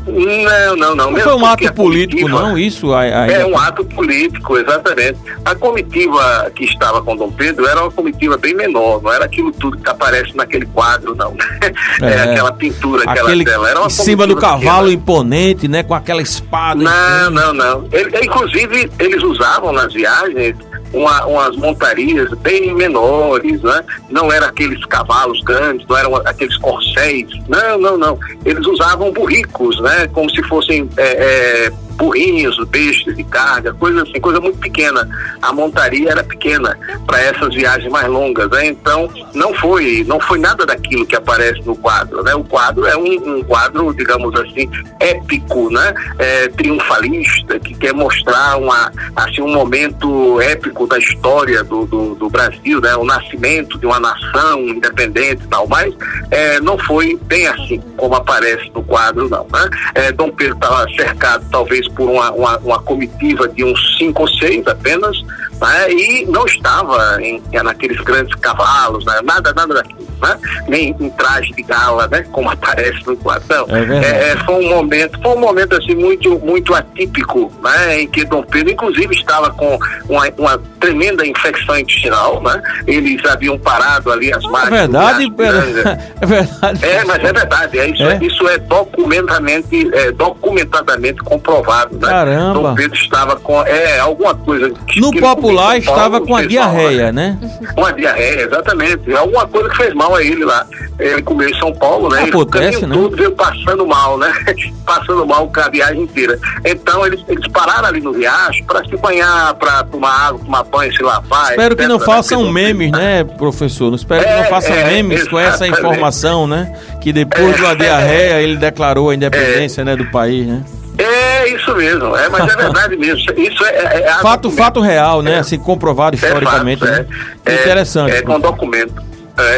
Não, 0.08 0.76
não, 0.76 0.96
não. 0.96 1.12
Não 1.12 1.20
foi 1.20 1.36
um 1.36 1.46
ato 1.46 1.74
político, 1.74 2.28
não, 2.28 2.58
isso? 2.58 2.94
A, 2.94 3.02
a... 3.02 3.28
É 3.28 3.46
um 3.46 3.58
ato 3.58 3.86
político, 3.86 4.58
exatamente. 4.58 5.20
A 5.46 5.54
comitiva 5.54 6.52
que 6.56 6.66
estava 6.66 7.02
com 7.02 7.16
Dom 7.16 7.32
Pedro 7.32 7.68
era 7.68 7.82
uma 7.82 7.92
comitiva 7.92 8.38
bem 8.38 8.56
menor, 8.56 9.02
não 9.02 9.14
era 9.14 9.26
aquilo 9.26 9.52
tudo 9.52 9.78
que 9.78 9.90
aparece 9.90 10.36
naquele 10.36 10.66
quadro, 10.68 11.16
não. 11.16 11.36
É, 12.02 12.06
é 12.06 12.22
aquela 12.24 12.52
pintura, 12.52 13.04
aquela 13.04 13.30
Aquele 13.30 13.46
tela. 13.46 13.70
Era 13.70 13.80
uma 13.80 13.88
em 13.88 13.90
cima 13.92 14.26
do 14.26 14.36
cavalo 14.36 14.86
pequena. 14.86 14.92
imponente, 14.92 15.68
né, 15.68 15.84
com 15.84 15.94
aquela 15.94 16.22
espada. 16.22 16.82
Não, 16.82 17.30
não, 17.30 17.54
não. 17.54 17.88
Ele, 17.92 18.26
inclusive, 18.26 18.90
eles 19.00 19.24
usavam 19.24 19.72
nas 19.72 19.94
viagens 19.94 20.56
uma, 20.94 21.26
umas 21.26 21.56
montarias 21.56 22.30
bem 22.40 22.74
menores, 22.74 23.62
né? 23.62 23.84
não 24.10 24.32
eram 24.32 24.48
aqueles 24.48 24.84
cavalos 24.86 25.42
grandes, 25.44 25.88
não 25.88 25.98
eram 25.98 26.16
aqueles 26.18 26.58
corcéis, 26.58 27.28
não, 27.48 27.78
não, 27.78 27.98
não. 27.98 28.20
Eles 28.46 28.66
usavam 28.66 29.12
burricos, 29.12 29.80
né? 29.82 30.08
como 30.14 30.30
se 30.30 30.42
fossem 30.44 30.90
é, 30.98 31.04
é, 31.04 31.72
burrinhos, 32.02 32.58
bestas 32.66 33.16
de 33.16 33.24
carga, 33.24 33.72
coisa 33.76 34.02
assim, 34.02 34.20
coisa 34.20 34.40
muito 34.40 34.58
pequena. 34.58 35.08
A 35.40 35.54
montaria 35.54 36.10
era 36.10 36.24
pequena 36.24 36.76
para 37.06 37.22
essas 37.22 37.54
viagens 37.54 37.92
mais 37.92 38.08
longas, 38.08 38.50
né? 38.50 38.68
Então 38.68 39.08
não 39.36 39.54
foi, 39.54 40.04
não 40.08 40.20
foi 40.20 40.40
nada 40.40 40.66
daquilo 40.66 41.06
que 41.06 41.16
aparece 41.16 41.62
no 41.62 41.76
quadro, 41.76 42.24
né? 42.24 42.34
O 42.34 42.44
quadro 42.44 42.88
é 42.88 42.98
um, 42.98 43.38
um 43.38 43.44
quadro, 43.44 43.94
digamos 43.94 44.34
assim, 44.40 44.68
épico, 45.00 45.70
né? 45.70 45.94
É, 46.18 46.48
triunfalista 46.50 47.60
que 47.60 47.76
quer 47.76 47.94
mostrar 47.94 48.58
uma, 48.58 48.92
assim, 49.16 49.42
um 49.42 49.54
momento 49.54 50.42
épico 50.42 50.88
da 50.88 50.98
história 50.98 51.64
do, 51.64 51.86
do, 51.86 52.16
do 52.16 52.30
Brasil, 52.30 52.82
né? 52.82 52.96
O 52.96 53.04
nascimento 53.04 53.78
de 53.78 53.86
uma 53.86 54.00
nação 54.00 54.60
independente 54.62 55.44
e 55.44 55.48
tal, 55.48 55.68
mas 55.68 55.94
é, 56.32 56.60
não 56.62 56.80
foi 56.80 57.18
bem 57.24 57.48
assim 57.48 57.80
como 57.96 58.16
aparece 58.16 58.72
no 58.74 58.82
quadro, 58.84 59.30
não. 59.30 59.46
Né? 59.52 59.70
É, 59.94 60.12
Dom 60.12 60.32
Pedro 60.32 60.56
estava 60.56 60.90
cercado 60.96 61.46
talvez 61.52 61.91
por 61.96 62.10
uma, 62.10 62.32
uma, 62.32 62.58
uma 62.58 62.80
comitiva 62.82 63.48
de 63.48 63.64
uns 63.64 63.98
cinco 63.98 64.22
ou 64.24 64.28
seis 64.28 64.66
apenas, 64.68 65.18
né? 65.62 65.92
e 65.92 66.26
não 66.26 66.46
estava 66.46 67.22
em, 67.22 67.42
naqueles 67.64 68.00
grandes 68.02 68.34
cavalos, 68.36 69.06
né? 69.06 69.20
nada, 69.24 69.54
nada 69.54 69.76
daquilo, 69.76 70.08
né? 70.22 70.38
nem 70.68 70.96
em 71.00 71.10
traje 71.12 71.54
de 71.54 71.62
gala, 71.62 72.08
né? 72.08 72.26
como 72.32 72.50
aparece 72.52 73.06
no 73.06 73.16
quadrão. 73.18 73.68
É, 73.70 74.32
é, 74.32 74.38
foi 74.46 74.66
um 74.66 74.70
momento, 74.70 75.20
foi 75.22 75.32
um 75.32 75.40
momento 75.40 75.76
assim 75.76 75.96
muito, 75.96 76.40
muito 76.40 76.74
atípico, 76.74 77.52
né? 77.64 78.02
em 78.02 78.08
que 78.08 78.26
Dom 78.26 78.44
Pedro, 78.44 78.72
inclusive, 78.74 79.14
estava 79.14 79.52
com 79.52 79.78
uma, 80.10 80.28
uma 80.38 80.62
tremenda 80.80 81.26
infecção 81.26 81.78
intestinal, 81.78 82.42
né? 82.42 82.62
eles 82.88 83.24
haviam 83.26 83.58
parado 83.60 84.12
ali 84.12 84.34
as 84.34 84.44
margens. 84.46 84.74
É 84.74 84.88
verdade, 84.88 85.34
é 86.22 86.26
verdade. 86.26 86.86
É, 86.86 87.06
mas 87.06 87.24
é 87.24 87.34
verdade, 87.34 87.80
é, 87.80 87.90
isso, 87.90 88.04
é? 88.04 88.20
isso 88.22 88.48
é 88.48 88.58
documentadamente, 88.58 89.90
é, 89.94 90.12
documentadamente 90.12 91.22
comprovado. 91.24 91.96
Né? 91.98 92.08
Caramba! 92.08 92.54
Dom 92.54 92.76
Pedro 92.76 92.98
estava 92.98 93.36
com 93.36 93.62
é, 93.64 94.00
alguma 94.00 94.34
coisa. 94.34 94.70
Que, 94.88 95.00
no 95.00 95.12
que 95.12 95.20
popular 95.52 95.78
estava 95.78 96.22
com 96.22 96.36
a 96.36 96.46
diarreia, 96.46 97.06
mal, 97.06 97.14
né? 97.14 97.38
Com 97.76 97.86
a 97.86 97.92
diarreia, 97.92 98.42
exatamente. 98.42 99.14
Alguma 99.14 99.48
coisa 99.48 99.70
que 99.70 99.78
fez 99.78 99.94
mal 99.94 100.16
a 100.16 100.24
ele 100.24 100.46
lá. 100.46 100.66
Ele 101.00 101.22
comeu 101.22 101.50
em 101.50 101.60
São 101.60 101.74
Paulo, 101.74 102.10
né? 102.10 102.24
Acontece, 102.24 102.78
ele, 102.80 102.88
né? 102.88 102.96
Tudo 102.96 103.18
veio 103.18 103.32
passando 103.32 103.86
mal, 103.86 104.18
né? 104.18 104.32
passando 104.86 105.26
mal 105.26 105.48
com 105.48 105.60
a 105.60 105.70
viagem 105.70 106.04
inteira. 106.04 106.40
Então 106.66 107.06
eles, 107.06 107.24
eles 107.28 107.48
pararam 107.48 107.88
ali 107.88 108.02
no 108.02 108.12
riacho 108.12 108.64
para 108.66 108.84
se 108.86 108.96
banhar, 108.98 109.54
para 109.56 109.84
tomar 109.84 110.28
água, 110.28 110.40
tomar 110.44 110.64
banho, 110.64 110.96
se 110.96 111.04
lavar. 111.04 111.52
Espero 111.52 111.74
etc, 111.74 111.80
que 111.80 111.88
não 111.88 112.00
né? 112.00 112.06
façam 112.06 112.46
né? 112.46 112.52
memes, 112.52 112.92
né, 112.92 113.24
professor? 113.24 113.90
Não 113.90 113.96
espero 113.96 114.24
é, 114.24 114.26
que 114.26 114.42
não 114.42 114.50
façam 114.50 114.76
é, 114.76 114.86
memes 114.86 115.28
com 115.28 115.40
essa 115.40 115.68
informação, 115.68 116.48
né? 116.48 116.76
Que 117.02 117.12
depois 117.12 117.58
é, 117.58 117.62
da 117.62 117.74
diarreia 117.74 118.42
ele 118.42 118.58
declarou 118.58 119.10
a 119.10 119.16
independência, 119.16 119.84
né, 119.84 119.96
do 119.96 120.06
país, 120.12 120.48
né? 120.48 120.64
É 121.02 121.50
isso 121.50 121.76
mesmo, 121.76 122.16
é, 122.16 122.30
mas 122.30 122.52
é 122.52 122.56
verdade 122.56 122.96
mesmo. 122.96 123.20
Isso 123.38 123.66
é, 123.66 123.70
é, 123.70 124.02
é 124.04 124.14
fato, 124.22 124.52
fato 124.52 124.80
real, 124.80 125.22
né? 125.22 125.34
É, 125.34 125.40
assim, 125.40 125.58
comprovado 125.58 126.16
historicamente. 126.16 126.82
Fato, 126.82 126.92
né? 126.92 127.06
É, 127.46 127.56
Interessante. 127.56 128.16
É, 128.16 128.22
com 128.22 128.40
documento. 128.40 129.02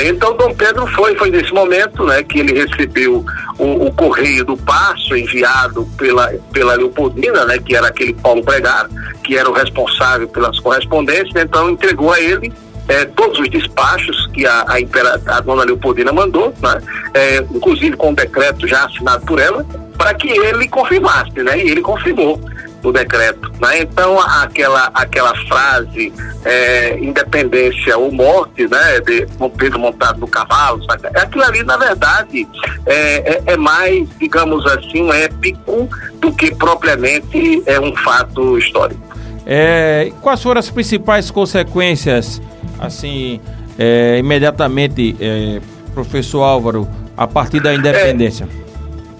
então 0.05 0.37
Dom 0.37 0.53
Pedro 0.53 0.87
foi, 0.87 1.15
foi 1.15 1.29
nesse 1.29 1.53
momento 1.53 2.05
né, 2.05 2.23
que 2.23 2.39
ele 2.39 2.53
recebeu 2.53 3.25
o, 3.57 3.87
o, 3.87 3.93
correio 3.93 4.45
do 4.45 4.55
passo 4.55 5.17
enviado 5.17 5.85
pela, 5.97 6.31
pela 6.53 6.75
Leopoldina, 6.75 7.43
né, 7.45 7.57
que 7.57 7.75
era 7.75 7.87
aquele 7.87 8.13
Paulo 8.13 8.41
Pregado, 8.41 8.89
que 9.23 9.37
era 9.37 9.49
o 9.49 9.53
responsável 9.53 10.27
pelas 10.29 10.57
correspondências, 10.59 11.35
então 11.35 11.69
entregou 11.69 12.13
a 12.13 12.19
ele 12.21 12.53
é, 12.87 13.05
todos 13.05 13.39
os 13.39 13.49
despachos 13.49 14.27
que 14.33 14.45
a, 14.45 14.65
a, 14.67 14.79
impera, 14.79 15.19
a 15.25 15.39
dona 15.41 15.63
Leopoldina 15.63 16.11
mandou, 16.13 16.53
né, 16.61 16.81
é, 17.13 17.37
inclusive 17.53 17.97
com 17.97 18.11
o 18.11 18.15
decreto 18.15 18.67
já 18.67 18.85
assinado 18.85 19.25
por 19.25 19.39
ela, 19.39 19.65
para 19.97 20.13
que 20.13 20.29
ele 20.29 20.67
confirmasse, 20.67 21.41
né? 21.43 21.57
E 21.57 21.71
ele 21.71 21.81
confirmou 21.81 22.39
no 22.83 22.91
decreto. 22.91 23.51
Né? 23.61 23.81
Então, 23.81 24.19
aquela, 24.19 24.91
aquela 24.93 25.33
frase 25.47 26.11
é, 26.43 26.99
independência 26.99 27.97
ou 27.97 28.11
morte, 28.11 28.67
né, 28.67 28.99
de 28.99 29.25
Pedro 29.57 29.79
montado 29.79 30.19
no 30.19 30.27
cavalo, 30.27 30.83
sabe? 30.85 31.07
aquilo 31.17 31.43
ali, 31.43 31.63
na 31.63 31.77
verdade, 31.77 32.47
é, 32.85 33.35
é, 33.35 33.43
é, 33.45 33.57
mais, 33.57 34.07
digamos 34.19 34.65
assim, 34.67 35.03
um 35.03 35.13
épico 35.13 35.87
do 36.19 36.31
que 36.33 36.53
propriamente 36.53 37.63
é 37.65 37.79
um 37.79 37.95
fato 37.95 38.57
histórico. 38.57 39.01
É, 39.45 40.11
quais 40.21 40.41
foram 40.41 40.59
as 40.59 40.69
principais 40.69 41.31
consequências, 41.31 42.41
assim, 42.79 43.39
é, 43.77 44.17
imediatamente, 44.19 45.15
é, 45.19 45.61
professor 45.93 46.43
Álvaro, 46.43 46.87
a 47.15 47.27
partir 47.27 47.61
da 47.61 47.73
independência? 47.73 48.47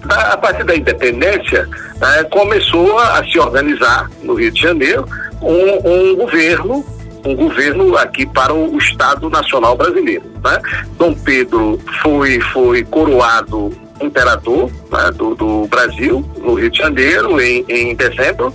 A 0.08 0.36
partir 0.36 0.64
da 0.64 0.76
independência, 0.76 1.68
né, 2.00 2.24
começou 2.30 2.98
a 2.98 3.24
se 3.24 3.38
organizar 3.38 4.10
no 4.22 4.34
Rio 4.34 4.50
de 4.50 4.60
Janeiro 4.60 5.06
um, 5.40 6.12
um 6.12 6.16
governo 6.16 6.84
um 7.26 7.34
governo 7.34 7.96
aqui 7.96 8.26
para 8.26 8.52
o 8.52 8.76
Estado 8.76 9.30
Nacional 9.30 9.76
Brasileiro. 9.76 10.24
Né? 10.44 10.60
Dom 10.98 11.14
Pedro 11.14 11.80
foi, 12.02 12.38
foi 12.52 12.84
coroado 12.84 13.72
imperador 14.00 14.70
né, 14.92 15.10
do, 15.14 15.34
do, 15.34 15.66
Brasil, 15.66 16.24
no 16.36 16.54
Rio 16.54 16.70
de 16.70 16.78
Janeiro, 16.78 17.40
em, 17.40 17.64
em 17.68 17.94
dezembro. 17.94 18.52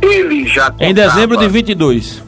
Ele 0.00 0.46
já 0.46 0.70
contava, 0.70 0.90
Em 0.90 0.94
dezembro 0.94 1.36
de 1.36 1.48
22. 1.48 2.22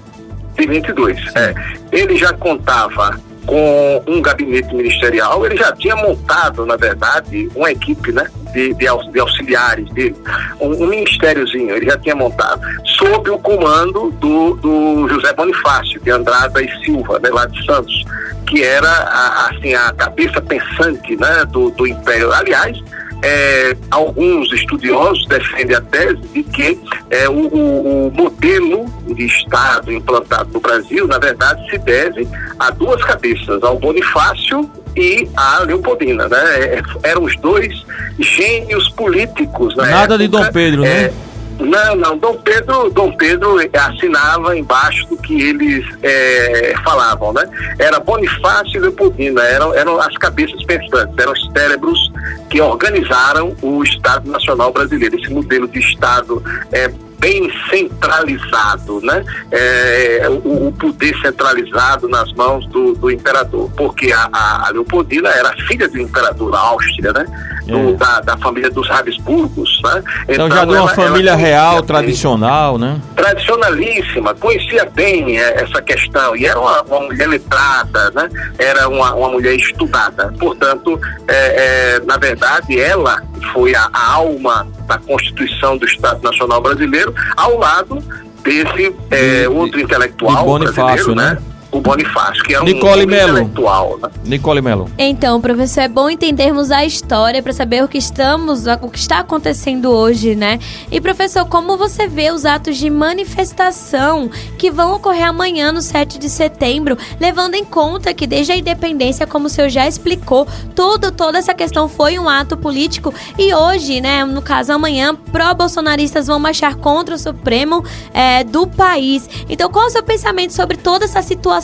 De 0.58 0.66
22, 0.66 1.18
é. 1.37 1.54
Ele 1.92 2.16
já 2.16 2.32
contava 2.34 3.18
com 3.46 4.02
um 4.06 4.20
gabinete 4.20 4.75
ministerial, 4.75 5.46
ele 5.46 5.56
já 5.56 5.72
tinha 5.72 5.96
montado, 5.96 6.66
na 6.66 6.76
verdade, 6.76 7.48
uma 7.54 7.70
equipe, 7.70 8.12
né? 8.12 8.28
De, 8.52 8.75
de, 8.75 8.87
de 9.12 9.21
auxiliares 9.21 9.88
dele, 9.90 10.17
um, 10.61 10.85
um, 10.85 10.87
ministériozinho, 10.87 11.75
ele 11.76 11.87
já 11.87 11.99
tinha 11.99 12.14
montado, 12.14 12.61
sob 12.99 13.31
o 13.31 13.38
comando 13.38 14.11
do, 14.12 14.55
do 14.55 15.09
José 15.09 15.33
Bonifácio, 15.33 16.00
de 16.00 16.11
Andrada 16.11 16.62
e 16.62 16.85
Silva, 16.85 17.19
né, 17.19 17.28
lá 17.31 17.47
de 17.47 17.64
Santos, 17.64 18.05
que 18.47 18.62
era 18.62 18.88
a, 18.88 19.50
assim, 19.50 19.75
a 19.75 19.93
cabeça 19.93 20.40
pensante 20.40 21.17
né, 21.17 21.45
do, 21.50 21.71
do 21.71 21.87
Império. 21.87 22.33
Aliás, 22.33 22.78
é, 23.23 23.76
alguns 23.90 24.52
estudiosos 24.52 25.26
defendem 25.26 25.76
a 25.76 25.81
tese 25.81 26.21
de 26.33 26.43
que 26.45 26.81
é, 27.11 27.28
o, 27.28 27.49
o, 27.49 28.12
modelo 28.12 28.85
de 29.07 29.25
Estado 29.25 29.93
implantado 29.93 30.50
no 30.52 30.61
Brasil, 30.61 31.07
na 31.07 31.19
verdade, 31.19 31.69
se 31.69 31.78
deve 31.78 32.28
a 32.59 32.71
duas 32.71 33.02
cabeças, 33.02 33.62
ao 33.62 33.78
Bonifácio 33.78 34.71
e 34.99 35.31
a 35.37 35.61
Leopoldina, 35.61 36.28
né? 36.28 36.38
É, 36.59 36.83
eram 37.05 37.23
os 37.23 37.37
dois 37.37 37.87
gênios 38.19 38.88
políticos. 38.90 39.76
Nada 39.76 40.14
época, 40.14 40.19
de 40.19 40.28
Dom 40.28 40.52
Pedro, 40.52 40.83
né? 40.83 41.05
É, 41.05 41.12
não, 41.61 41.95
não. 41.95 42.19
Dom 42.19 42.35
Pedro, 42.35 42.90
Dom 42.90 43.12
Pedro 43.12 43.57
assinava 43.73 44.59
embaixo 44.59 45.07
do 45.09 45.17
que 45.17 45.40
eles 45.40 45.87
é, 46.02 46.75
falavam, 46.85 47.33
né? 47.33 47.49
Era 47.78 48.00
Bonifácio 48.00 48.76
e 48.76 48.81
Leopoldina, 48.81 49.40
eram, 49.43 49.73
eram 49.73 50.00
as 50.00 50.17
cabeças 50.19 50.62
pensantes, 50.64 51.17
eram 51.17 51.33
os 51.33 51.50
cérebros 51.57 52.12
que 52.50 52.61
organizaram 52.61 53.55
o 53.62 53.85
Estado 53.85 54.28
Nacional 54.28 54.73
Brasileiro, 54.73 55.17
esse 55.17 55.31
modelo 55.33 55.69
de 55.69 55.78
Estado 55.78 56.43
é, 56.73 56.90
bem 57.18 57.50
centralizado, 57.68 59.00
né? 59.02 59.25
É, 59.50 60.26
o, 60.28 60.68
o, 60.68 60.72
poder 60.72 61.16
centralizado 61.20 62.08
nas 62.08 62.32
mãos 62.32 62.66
do, 62.68 62.94
do 62.94 63.10
imperador, 63.10 63.70
porque 63.76 64.12
a, 64.12 64.28
a, 64.32 64.70
Leopoldina 64.70 65.28
era 65.28 65.52
filha 65.66 65.88
do 65.88 65.98
imperador 65.98 66.50
da 66.50 66.58
Áustria, 66.58 67.12
né? 67.12 67.26
Do, 67.66 67.90
é. 67.90 67.92
da, 67.94 68.20
da, 68.20 68.37
família 68.38 68.70
dos 68.70 68.90
Habsburgos, 68.90 69.80
né? 69.84 70.02
Então, 70.28 70.46
então 70.46 70.50
já 70.50 70.64
de 70.64 70.70
uma 70.70 70.78
ela, 70.78 70.88
família 70.94 71.30
ela 71.30 71.38
real, 71.38 71.82
tradicional, 71.82 72.78
né? 72.78 73.00
Tradicionalíssima, 73.14 74.34
conhecia 74.34 74.87
bem 74.87 75.38
é, 75.38 75.62
essa 75.62 75.82
questão 75.82 76.34
e 76.37 76.46
era 76.46 76.58
uma, 76.58 76.82
uma 76.82 77.00
mulher 77.00 77.28
letrada, 77.28 78.10
né? 78.12 78.28
Era 78.58 78.88
uma, 78.88 79.14
uma 79.14 79.28
mulher 79.30 79.54
estudada, 79.54 80.32
portanto, 80.38 80.98
é, 81.26 81.96
é 81.96 82.00
na 82.06 82.16
verdade, 82.16 82.80
ela 82.80 83.22
foi 83.47 83.75
a, 83.75 83.90
alma 83.92 84.66
da 84.87 84.99
Constituição 84.99 85.76
do 85.76 85.87
Estado 85.87 86.23
Nacional 86.23 86.61
Brasileiro, 86.61 87.14
ao 87.37 87.59
lado 87.59 87.99
desse 88.42 88.95
é, 89.11 89.49
outro 89.49 89.80
intelectual 89.80 90.45
Bonifácio, 90.45 91.14
né? 91.14 91.35
né? 91.35 91.42
O 91.70 91.80
Bonifácio, 91.80 92.42
que 92.44 92.54
é 92.54 92.62
Nicole 92.62 93.04
um 93.04 93.08
Melo. 93.08 93.38
intelectual. 93.38 93.98
Né? 94.02 94.08
Nicole 94.25 94.62
Melo. 94.62 94.90
Então, 94.96 95.40
professor, 95.40 95.82
é 95.82 95.88
bom 95.88 96.08
entendermos 96.08 96.70
a 96.70 96.84
história 96.84 97.42
para 97.42 97.52
saber 97.52 97.84
o 97.84 97.88
que 97.88 97.98
estamos, 97.98 98.66
o 98.66 98.88
que 98.88 98.98
está 98.98 99.18
acontecendo 99.18 99.90
hoje, 99.90 100.34
né? 100.34 100.58
E 100.90 101.00
professor, 101.00 101.44
como 101.46 101.76
você 101.76 102.08
vê 102.08 102.30
os 102.30 102.46
atos 102.46 102.76
de 102.78 102.88
manifestação 102.88 104.30
que 104.56 104.70
vão 104.70 104.94
ocorrer 104.94 105.28
amanhã 105.28 105.70
no 105.70 105.82
7 105.82 106.18
de 106.18 106.30
setembro, 106.30 106.96
levando 107.20 107.54
em 107.54 107.64
conta 107.64 108.14
que 108.14 108.26
desde 108.26 108.52
a 108.52 108.56
independência, 108.56 109.26
como 109.26 109.46
o 109.46 109.50
senhor 109.50 109.68
já 109.68 109.87
explicou, 109.87 110.46
tudo, 110.75 111.12
toda 111.12 111.38
essa 111.38 111.52
questão 111.52 111.88
foi 111.88 112.18
um 112.18 112.28
ato 112.28 112.56
político 112.56 113.12
e 113.38 113.52
hoje, 113.52 114.00
né, 114.00 114.25
no 114.25 114.40
caso 114.40 114.72
amanhã, 114.72 115.14
pró-bolsonaristas 115.14 116.26
vão 116.28 116.38
marchar 116.38 116.76
contra 116.76 117.14
o 117.14 117.18
Supremo 117.18 117.84
é, 118.14 118.42
do 118.42 118.66
país. 118.66 119.28
Então, 119.48 119.70
qual 119.70 119.84
é 119.84 119.88
o 119.88 119.90
seu 119.90 120.02
pensamento 120.02 120.54
sobre 120.54 120.76
toda 120.76 121.04
essa 121.04 121.20
situação 121.20 121.57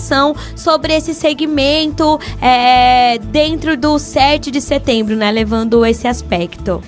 sobre 0.56 0.94
esse 0.94 1.14
segmento 1.14 2.18
é, 2.40 3.18
dentro 3.18 3.76
do 3.76 3.98
7 3.98 4.50
de 4.50 4.60
setembro, 4.60 5.16
né? 5.16 5.30
Levando 5.30 5.84
esse 5.84 6.06
aspecto. 6.06 6.82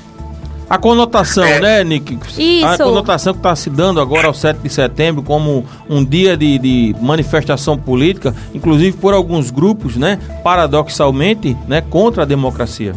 A 0.69 0.79
conotação, 0.79 1.45
é. 1.45 1.61
né, 1.61 1.85
Nick? 1.85 2.19
Isso. 2.37 2.67
A 2.67 2.77
conotação 2.77 3.33
que 3.33 3.39
está 3.39 3.55
se 3.55 3.71
dando 3.71 4.01
agora 4.01 4.27
ao 4.27 4.35
7 4.35 4.59
de 4.59 4.69
setembro 4.69 5.23
como 5.23 5.65
um 5.89 6.05
dia 6.05 6.37
de, 6.37 6.59
de, 6.59 6.97
manifestação 7.01 7.79
política, 7.79 8.35
inclusive 8.53 8.97
por 8.97 9.15
alguns 9.15 9.51
grupos, 9.51 9.97
né, 9.97 10.19
paradoxalmente, 10.43 11.57
né, 11.69 11.83
contra 11.89 12.25
a 12.25 12.27
democracia. 12.27 12.95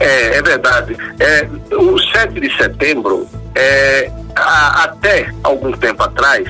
É, 0.00 0.38
é 0.38 0.42
verdade. 0.42 0.96
É, 1.20 1.48
o 1.76 1.96
7 2.00 2.40
de 2.40 2.56
setembro, 2.56 3.28
é, 3.54 4.10
a, 4.34 4.84
até 4.84 5.32
algum 5.44 5.70
tempo 5.70 6.02
atrás, 6.02 6.48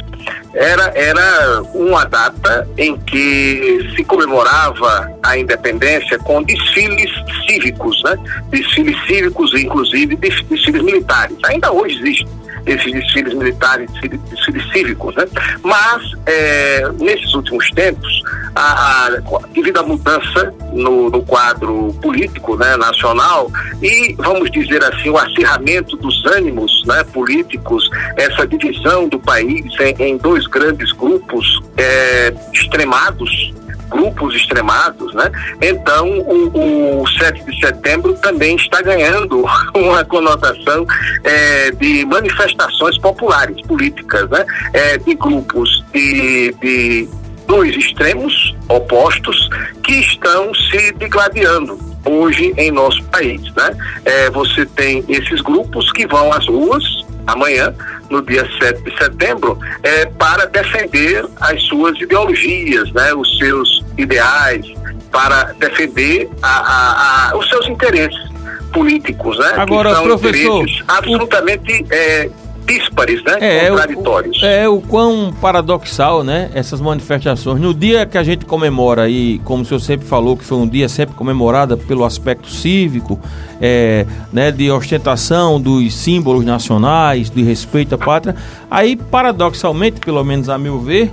era, 0.54 0.92
era 0.95 1.62
uma 1.75 2.04
data 2.04 2.69
em 2.76 2.97
que 2.99 3.92
se 3.95 4.04
comemorava 4.04 5.11
a 5.23 5.38
independência 5.38 6.19
com 6.19 6.42
desfiles 6.42 7.11
cívicos, 7.47 8.02
né? 8.04 8.16
Desfiles 8.50 8.97
cívicos, 9.07 9.54
inclusive 9.54 10.16
desfiles 10.16 10.83
militares. 10.83 11.37
Ainda 11.45 11.73
hoje 11.73 11.99
existe 11.99 12.26
esses 12.67 12.93
desfiles 12.93 13.35
militares, 13.35 13.90
desfiles, 13.93 14.21
desfiles 14.31 14.73
cívicos, 14.73 15.14
né? 15.17 15.26
Mas, 15.62 16.12
é, 16.26 16.88
nesses 16.99 17.35
últimos 17.35 17.71
tempos, 17.71 18.23
a, 18.55 19.07
a, 19.07 19.21
devido 19.52 19.79
à 19.79 19.83
mudança 19.83 20.52
no, 20.73 21.11
no, 21.11 21.23
quadro 21.23 21.95
político 22.02 22.57
né, 22.57 22.76
nacional 22.76 23.50
e, 23.81 24.14
vamos 24.19 24.50
dizer 24.50 24.83
assim, 24.85 25.11
o 25.11 25.17
acirramento 25.17 25.97
dos 25.97 26.25
ânimos 26.26 26.85
né, 26.87 27.05
políticos, 27.12 27.88
essa 28.17 28.47
divisão 28.47 29.09
do 29.09 29.19
país 29.19 29.64
em, 29.81 30.02
em 30.02 30.17
dois 30.17 30.47
grandes 30.47 30.93
grupos 30.93 31.61
é, 31.76 32.35
extremados, 32.52 33.52
grupos 33.90 34.35
extremados, 34.35 35.12
né? 35.14 35.30
Então, 35.61 36.09
o, 36.20 37.02
o 37.02 37.06
7 37.09 37.44
de 37.44 37.61
setembro 37.61 38.14
também 38.14 38.56
está 38.56 38.80
ganhando 38.80 39.44
uma 39.75 40.04
conotação 40.04 40.87
é, 41.25 41.70
de 41.73 42.06
manifestações 42.06 42.97
populares, 42.99 43.61
políticas, 43.66 44.28
né? 44.30 44.44
É, 44.73 44.99
de 44.99 45.14
grupos 45.14 45.85
de, 45.92 46.54
de 46.61 47.09
dois 47.47 47.76
extremos 47.76 48.56
opostos 48.68 49.49
que 49.82 49.94
estão 49.94 50.54
se 50.54 50.92
digladiando 50.92 51.78
hoje 52.04 52.54
em 52.56 52.70
nosso 52.70 53.02
país, 53.04 53.42
né? 53.54 53.76
É, 54.04 54.30
você 54.30 54.64
tem 54.64 55.04
esses 55.09 55.40
grupos 55.40 55.90
que 55.92 56.06
vão 56.06 56.32
às 56.32 56.47
ruas 56.47 56.85
amanhã, 57.26 57.75
no 58.11 58.21
dia 58.23 58.47
7 58.61 58.83
de 58.83 58.99
setembro, 58.99 59.59
é, 59.83 60.07
para 60.07 60.47
defender 60.47 61.25
as 61.40 61.62
suas 61.62 61.99
ideologias, 62.00 62.93
né? 62.93 63.14
Os 63.14 63.38
seus 63.38 63.85
ideais, 63.97 64.67
para 65.11 65.45
defender 65.59 66.29
a, 66.43 66.49
a, 66.49 67.31
a, 67.31 67.37
os 67.37 67.49
seus 67.49 67.67
interesses 67.69 68.31
políticos, 68.73 69.38
né? 69.38 69.52
Agora, 69.57 69.90
que 69.90 69.97
são 69.97 70.05
professor, 70.05 70.67
absolutamente 70.88 71.83
o... 71.83 71.95
é, 71.95 72.31
díspares, 72.67 73.23
né? 73.25 73.37
É, 73.40 73.69
Contraditórios. 73.69 74.43
O, 74.43 74.45
é 74.45 74.69
o 74.69 74.81
quão 74.81 75.33
paradoxal, 75.40 76.23
né? 76.23 76.50
Essas 76.55 76.81
manifestações. 76.81 77.61
No 77.61 77.75
dia 77.75 78.07
que 78.07 78.17
a 78.17 78.23
gente 78.23 78.45
comemora, 78.45 79.09
e 79.09 79.38
como 79.40 79.62
o 79.62 79.67
senhor 79.67 79.81
sempre 79.81 80.07
falou, 80.07 80.37
que 80.37 80.45
foi 80.45 80.59
um 80.59 80.69
dia 80.69 80.88
sempre 80.88 81.14
comemorado 81.14 81.76
pelo 81.76 82.05
aspecto 82.05 82.49
cívico, 82.50 83.19
é, 83.61 84.07
né, 84.33 84.50
de 84.50 84.71
ostentação 84.71 85.61
dos 85.61 85.95
símbolos 85.95 86.45
nacionais, 86.45 87.31
de 87.31 87.43
respeito 87.43 87.95
à 87.95 87.99
pátria, 87.99 88.35
aí 88.71 88.97
paradoxalmente, 88.97 90.00
pelo 90.00 90.23
menos 90.25 90.49
a 90.49 90.59
meu 90.59 90.81
ver, 90.81 91.12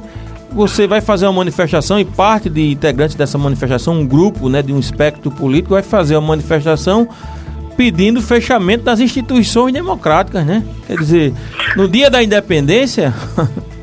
você 0.51 0.87
vai 0.87 1.01
fazer 1.01 1.25
uma 1.25 1.33
manifestação 1.33 1.99
e 1.99 2.05
parte 2.05 2.49
de 2.49 2.71
integrantes 2.71 3.15
dessa 3.15 3.37
manifestação, 3.37 3.93
um 3.95 4.07
grupo 4.07 4.49
né, 4.49 4.61
de 4.61 4.71
um 4.71 4.79
espectro 4.79 5.29
político, 5.29 5.73
vai 5.73 5.83
fazer 5.83 6.15
uma 6.15 6.27
manifestação 6.29 7.07
pedindo 7.77 8.21
fechamento 8.21 8.83
das 8.83 8.99
instituições 8.99 9.71
democráticas, 9.71 10.43
né? 10.45 10.63
Quer 10.87 10.97
dizer, 10.97 11.33
no 11.75 11.87
dia 11.87 12.09
da 12.09 12.21
independência. 12.21 13.13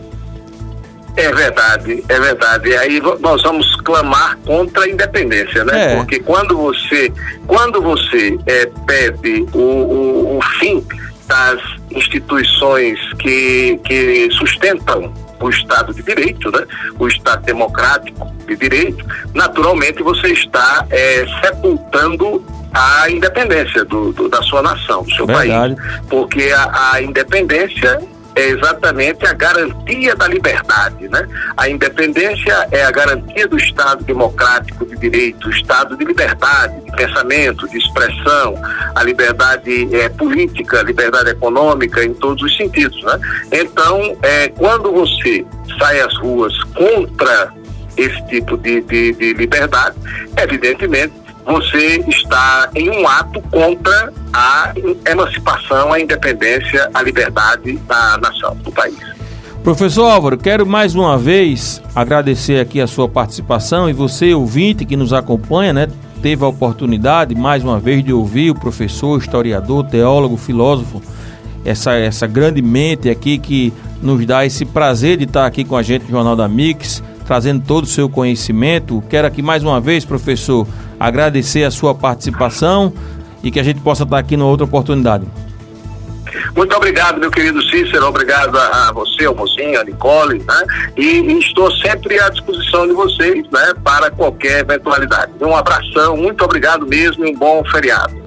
É 1.17 1.33
verdade, 1.33 2.05
é 2.09 2.19
verdade. 2.19 2.71
E 2.71 2.77
aí 2.77 3.01
nós 3.21 3.41
vamos 3.41 3.77
clamar 3.83 4.37
contra 4.45 4.83
a 4.83 4.89
independência, 4.89 5.65
né? 5.65 5.93
É. 5.93 5.97
Porque 5.97 6.19
quando 6.19 6.57
você, 6.57 7.13
quando 7.47 7.81
você 7.81 8.37
é, 8.47 8.67
pede 8.85 9.47
o, 9.55 9.59
o, 9.59 10.39
o 10.39 10.43
fim 10.59 10.85
das 11.29 11.61
instituições 11.93 12.99
que, 13.21 13.79
que 13.85 14.29
sustentam 14.33 15.15
o 15.45 15.51
Estado 15.51 15.93
de 15.93 16.03
Direito, 16.03 16.51
né? 16.51 16.65
o 16.99 17.07
Estado 17.07 17.45
democrático 17.45 18.33
de 18.47 18.57
direito, 18.57 19.05
naturalmente 19.35 20.03
você 20.03 20.29
está 20.29 20.87
é, 20.91 21.27
sepultando 21.43 22.45
a 22.73 23.09
independência 23.09 23.85
do, 23.85 24.13
do, 24.13 24.29
da 24.29 24.43
sua 24.43 24.63
nação, 24.63 25.03
do 25.03 25.13
seu 25.13 25.27
Verdade. 25.27 25.77
país. 25.77 26.01
Porque 26.09 26.51
a, 26.51 26.93
a 26.93 27.03
independência 27.03 28.01
é 28.35 28.49
exatamente 28.49 29.27
a 29.27 29.33
garantia 29.33 30.15
da 30.17 30.27
liberdade, 30.27 31.09
né? 31.09 31.27
A 31.57 31.69
independência 31.69 32.67
é 32.71 32.85
a 32.85 32.91
garantia 32.91 33.47
do 33.47 33.57
Estado 33.57 34.05
democrático 34.05 34.85
de 34.85 34.97
direito, 34.97 35.51
Estado 35.51 35.97
de 35.97 36.05
liberdade, 36.05 36.81
de 36.85 36.93
pensamento, 36.93 37.69
de 37.69 37.79
expressão, 37.79 38.55
a 38.95 39.03
liberdade 39.03 39.95
é, 39.95 40.09
política, 40.09 40.83
liberdade 40.83 41.31
econômica 41.31 42.05
em 42.05 42.13
todos 42.15 42.43
os 42.43 42.57
sentidos, 42.57 43.01
né? 43.05 43.21
Então, 43.53 44.17
é, 44.23 44.49
quando 44.49 44.93
você 44.93 45.45
sai 45.79 46.01
às 46.01 46.17
ruas 46.19 46.53
contra 46.75 47.53
esse 47.97 48.27
tipo 48.27 48.57
de, 48.57 48.81
de, 48.81 49.13
de 49.13 49.35
liberdade, 49.35 49.97
evidentemente 50.37 51.24
você 51.45 52.03
está 52.09 52.71
em 52.75 52.91
um 52.91 53.07
ato 53.07 53.41
contra 53.51 54.13
a 54.33 54.73
emancipação, 55.07 55.93
a 55.93 56.01
independência, 56.01 56.89
a 56.93 57.03
liberdade 57.03 57.77
da 57.87 58.19
nação, 58.19 58.57
do 58.57 58.73
país. 58.73 58.99
Professor 59.63 60.05
Álvaro, 60.05 60.37
quero 60.37 60.67
mais 60.67 60.95
uma 60.95 61.17
vez 61.17 61.83
agradecer 61.95 62.61
aqui 62.61 62.81
a 62.81 62.87
sua 62.87 63.09
participação 63.09 63.89
e 63.89 63.93
você, 63.93 64.35
ouvinte 64.35 64.85
que 64.85 64.97
nos 64.97 65.13
acompanha, 65.13 65.73
né, 65.73 65.89
teve 66.21 66.45
a 66.45 66.49
oportunidade 66.49 67.35
mais 67.35 67.65
uma 67.65 67.81
vez 67.81 68.05
de 68.05 68.13
ouvir 68.13 68.51
o 68.51 68.55
professor, 68.55 69.19
historiador, 69.19 69.85
teólogo, 69.85 70.37
filósofo, 70.37 71.03
essa, 71.65 71.95
essa 71.95 72.27
grande 72.27 72.61
mente 72.61 73.09
aqui 73.09 73.39
que 73.39 73.73
nos 74.03 74.25
dá 74.27 74.45
esse 74.45 74.67
prazer 74.67 75.17
de 75.17 75.25
estar 75.25 75.47
aqui 75.47 75.65
com 75.65 75.77
a 75.77 75.83
gente 75.83 76.05
no 76.05 76.11
Jornal 76.11 76.37
da 76.37 76.47
Mix, 76.47 77.03
trazendo 77.25 77.65
todo 77.65 77.85
o 77.85 77.87
seu 77.87 78.09
conhecimento. 78.09 79.03
Quero 79.09 79.27
aqui 79.27 79.43
mais 79.43 79.63
uma 79.63 79.81
vez, 79.81 80.05
professor, 80.05 80.67
agradecer 80.99 81.65
a 81.65 81.71
sua 81.71 81.95
participação 81.95 82.93
e 83.43 83.51
que 83.51 83.61
a 83.61 83.63
gente 83.63 83.81
possa 83.81 84.05
estar 84.05 84.19
aqui 84.19 84.37
numa 84.37 84.51
outra 84.51 84.65
oportunidade. 84.65 85.27
Muito 86.57 86.75
obrigado, 86.77 87.19
meu 87.19 87.31
querido 87.31 87.63
Cícero, 87.63 88.07
obrigado 88.07 88.57
a, 88.57 88.93
você, 88.93 89.25
ao 89.25 89.35
Mocinho, 89.35 89.81
a 89.81 89.85
Nicole, 89.85 90.39
né? 90.39 90.65
E, 90.97 91.21
e, 91.21 91.39
estou 91.39 91.71
sempre 91.77 92.19
à 92.21 92.29
disposição 92.29 92.87
de 92.87 92.93
vocês, 92.93 93.45
né? 93.53 93.73
Para 93.83 94.11
qualquer 94.11 94.61
eventualidade. 94.61 95.33
Um 95.41 95.55
abração, 95.55 96.17
muito 96.17 96.45
obrigado 96.45 96.87
mesmo 96.87 97.25
e 97.27 97.31
um 97.31 97.37
bom 97.37 97.63
feriado. 97.71 98.24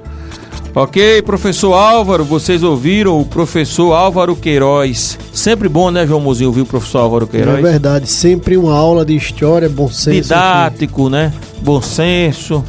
Ok, 0.80 1.24
professor 1.24 1.74
Álvaro, 1.74 2.24
vocês 2.24 2.62
ouviram 2.62 3.20
o 3.20 3.26
professor 3.26 3.94
Álvaro 3.94 4.36
Queiroz. 4.36 5.18
Sempre 5.34 5.68
bom, 5.68 5.90
né, 5.90 6.06
João 6.06 6.22
Mozinho, 6.22 6.50
ouvir 6.50 6.62
o 6.62 6.66
professor 6.68 7.00
Álvaro 7.00 7.26
Queiroz? 7.26 7.58
É 7.58 7.62
verdade, 7.64 8.08
sempre 8.08 8.56
uma 8.56 8.76
aula 8.76 9.04
de 9.04 9.16
história, 9.16 9.68
bom 9.68 9.90
senso. 9.90 10.22
Didático, 10.22 11.08
aqui. 11.08 11.12
né? 11.12 11.34
Bom 11.64 11.82
senso. 11.82 12.64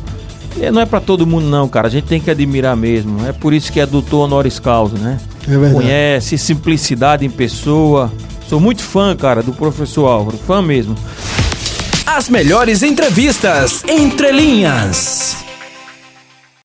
E 0.57 0.71
não 0.71 0.81
é 0.81 0.87
para 0.87 1.01
todo 1.01 1.27
mundo 1.27 1.49
não, 1.49 1.69
cara. 1.69 1.89
A 1.89 1.91
gente 1.91 2.07
tem 2.07 2.19
que 2.19 2.31
admirar 2.31 2.75
mesmo. 2.75 3.27
É 3.27 3.33
por 3.33 3.53
isso 3.53 3.71
que 3.71 3.79
é 3.79 3.85
doutor 3.85 4.21
honoris 4.21 4.59
causa, 4.59 4.97
né? 4.97 5.19
É 5.47 5.51
verdade. 5.51 5.75
Conhece, 5.75 6.39
simplicidade 6.39 7.27
em 7.27 7.31
pessoa. 7.31 8.11
Sou 8.49 8.59
muito 8.59 8.83
fã, 8.83 9.15
cara, 9.15 9.43
do 9.43 9.53
professor 9.53 10.07
Álvaro. 10.07 10.39
Fã 10.39 10.63
mesmo. 10.63 10.95
As 12.07 12.31
melhores 12.31 12.83
entrevistas 12.83 13.85
entre 13.87 14.33
linhas. 14.33 15.48